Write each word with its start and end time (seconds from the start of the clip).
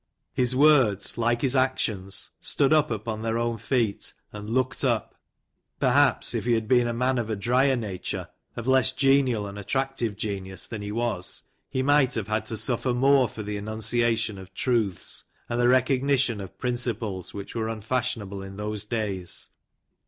His 0.33 0.55
words, 0.55 1.15
like 1.19 1.43
his 1.43 1.55
actions, 1.55 2.31
stood 2.41 2.73
upon 2.73 3.21
their 3.21 3.37
own 3.37 3.59
feet, 3.59 4.13
and 4.33 4.49
looked 4.49 4.83
up. 4.83 5.13
Perhaps, 5.79 6.33
if 6.33 6.45
he 6.45 6.53
had 6.53 6.67
been 6.67 6.87
a 6.87 6.91
man 6.91 7.19
of 7.19 7.29
a 7.29 7.35
drier 7.35 7.75
nature,— 7.75 8.27
of 8.57 8.67
less 8.67 8.91
genial 8.91 9.45
and 9.45 9.59
attractive 9.59 10.17
genius 10.17 10.65
than 10.65 10.81
he 10.81 10.91
was,— 10.91 11.43
he 11.69 11.83
might 11.83 12.15
have 12.15 12.29
had 12.29 12.47
to 12.47 12.57
suffer 12.57 12.95
more 12.95 13.29
for 13.29 13.43
the 13.43 13.57
enunciation 13.57 14.39
of 14.39 14.51
truths, 14.55 15.25
and 15.47 15.61
the 15.61 15.67
recognition 15.67 16.41
of 16.41 16.57
principles 16.57 17.35
which 17.35 17.53
were 17.53 17.67
unfashionable 17.69 18.41
in 18.41 18.57
those 18.57 18.83
days. 18.83 19.49